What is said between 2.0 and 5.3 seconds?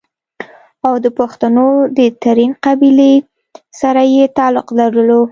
ترين قبيلې سره ئې تعلق لرلو